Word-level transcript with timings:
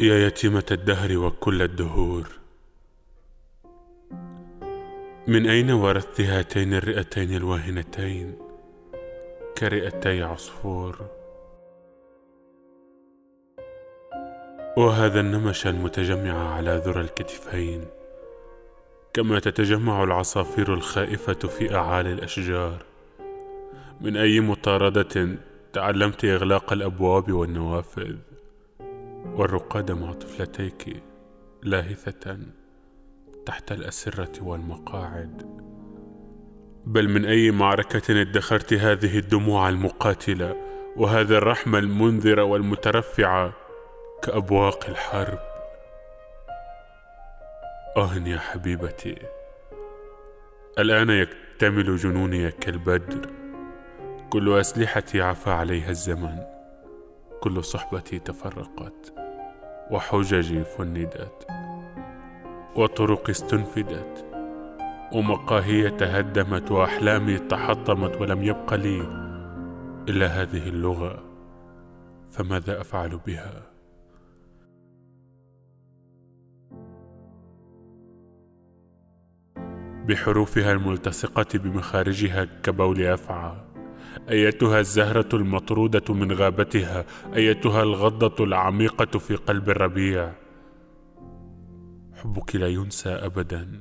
يا 0.00 0.26
يتيمة 0.26 0.64
الدهر 0.70 1.18
وكل 1.18 1.62
الدهور. 1.62 2.28
من 5.26 5.46
أين 5.46 5.70
ورثت 5.70 6.20
هاتين 6.20 6.74
الرئتين 6.74 7.36
الواهنتين؟ 7.36 8.34
كرئتي 9.58 10.22
عصفور. 10.22 11.06
وهذا 14.76 15.20
النمش 15.20 15.66
المتجمع 15.66 16.54
على 16.54 16.82
ذرى 16.84 17.00
الكتفين. 17.00 17.84
كما 19.12 19.38
تتجمع 19.38 20.04
العصافير 20.04 20.74
الخائفة 20.74 21.48
في 21.48 21.74
أعالي 21.74 22.12
الأشجار. 22.12 22.84
من 24.00 24.16
أي 24.16 24.40
مطاردة 24.40 25.28
تعلمت 25.72 26.24
إغلاق 26.24 26.72
الأبواب 26.72 27.32
والنوافذ؟ 27.32 28.16
والرقاد 29.36 29.90
مع 29.90 30.12
طفلتيك 30.12 31.02
لاهثة 31.62 32.38
تحت 33.46 33.72
الأسرة 33.72 34.42
والمقاعد. 34.42 35.42
بل 36.86 37.08
من 37.08 37.24
أي 37.24 37.50
معركة 37.50 38.20
ادخرت 38.20 38.72
هذه 38.72 39.18
الدموع 39.18 39.68
المقاتلة؟ 39.68 40.56
وهذا 40.96 41.38
الرحم 41.38 41.76
المنذر 41.76 42.40
والمترفع 42.40 43.50
كأبواق 44.22 44.88
الحرب. 44.88 45.38
آه 47.96 48.14
يا 48.14 48.38
حبيبتي. 48.38 49.14
الآن 50.78 51.10
يكتمل 51.10 51.96
جنوني 51.96 52.50
كالبدر. 52.50 53.30
كل 54.30 54.58
أسلحتي 54.58 55.22
عفى 55.22 55.50
عليها 55.50 55.90
الزمن 55.90 56.38
كل 57.40 57.64
صحبتي 57.64 58.18
تفرقت. 58.18 59.23
وحججي 59.90 60.64
فندت 60.64 61.46
وطرقي 62.76 63.30
استنفدت 63.30 64.24
ومقاهي 65.12 65.90
تهدمت 65.90 66.70
وأحلامي 66.70 67.38
تحطمت 67.38 68.20
ولم 68.20 68.42
يبق 68.42 68.74
لي 68.74 69.00
إلا 70.08 70.26
هذه 70.26 70.68
اللغة 70.68 71.22
فماذا 72.30 72.80
أفعل 72.80 73.20
بها؟ 73.26 73.74
بحروفها 80.08 80.72
الملتصقة 80.72 81.58
بمخارجها 81.58 82.44
كبول 82.44 83.02
أفعى 83.02 83.73
أيتها 84.30 84.80
الزهرة 84.80 85.28
المطرودة 85.34 86.14
من 86.14 86.32
غابتها؟ 86.32 87.04
أيتها 87.34 87.82
الغضة 87.82 88.44
العميقة 88.44 89.18
في 89.18 89.36
قلب 89.36 89.70
الربيع؟ 89.70 90.32
حبك 92.14 92.56
لا 92.56 92.68
ينسى 92.68 93.08
أبدا. 93.08 93.80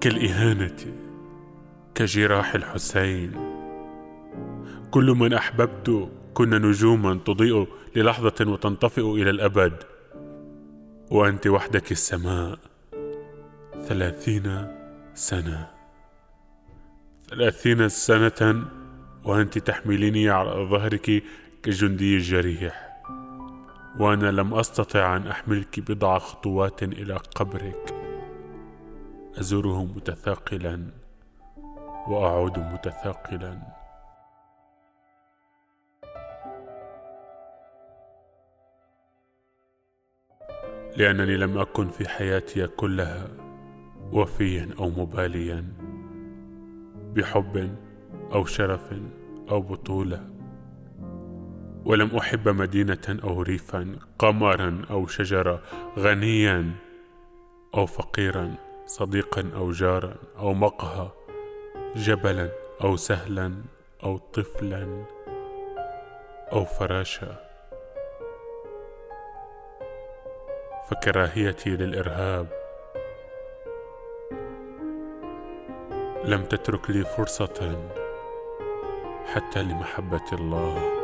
كالإهانة 0.00 0.76
كجراح 1.94 2.54
الحسين. 2.54 3.32
كل 4.90 5.06
من 5.06 5.32
أحببت 5.32 6.08
كنا 6.34 6.58
نجوما 6.58 7.14
تضيء 7.14 7.68
للحظة 7.96 8.50
وتنطفئ 8.52 9.02
إلى 9.02 9.30
الأبد. 9.30 9.72
وأنت 11.10 11.46
وحدك 11.46 11.92
السماء 11.92 12.58
ثلاثين 13.88 14.66
سنة. 15.14 15.73
ثلاثين 17.34 17.88
سنة 17.88 18.64
وأنت 19.24 19.58
تحمليني 19.58 20.30
على 20.30 20.50
ظهرك 20.50 21.22
كجندي 21.62 22.16
الجريح 22.16 23.02
وأنا 23.98 24.30
لم 24.30 24.54
أستطع 24.54 25.16
أن 25.16 25.26
أحملك 25.26 25.80
بضع 25.80 26.18
خطوات 26.18 26.82
إلى 26.82 27.14
قبرك. 27.14 27.94
أزوره 29.38 29.84
متثاقلا 29.84 30.90
وأعود 32.08 32.58
متثاقلا. 32.58 33.58
لأنني 40.96 41.36
لم 41.36 41.58
أكن 41.58 41.88
في 41.88 42.08
حياتي 42.08 42.66
كلها 42.66 43.28
وفيا 44.12 44.68
أو 44.78 44.88
مباليا. 44.90 45.83
بحب 47.14 47.76
أو 48.32 48.44
شرف 48.44 48.94
أو 49.50 49.60
بطولة. 49.60 50.34
ولم 51.84 52.16
أحب 52.16 52.48
مدينة 52.48 53.18
أو 53.24 53.42
ريفا 53.42 53.96
قمرا 54.18 54.82
أو 54.90 55.06
شجرة 55.06 55.62
غنيا 55.98 56.70
أو 57.74 57.86
فقيرا 57.86 58.54
صديقا 58.86 59.50
أو 59.54 59.70
جارا 59.70 60.14
أو 60.38 60.54
مقهى 60.54 61.08
جبلا 61.96 62.50
أو 62.84 62.96
سهلا 62.96 63.54
أو 64.04 64.18
طفلا 64.18 65.04
أو 66.52 66.64
فراشة 66.64 67.36
فكراهيتي 70.90 71.70
للإرهاب 71.70 72.63
لم 76.26 76.44
تترك 76.44 76.90
لي 76.90 77.04
فرصة 77.04 77.78
حتى 79.26 79.62
لمحبة 79.62 80.32
الله. 80.32 80.94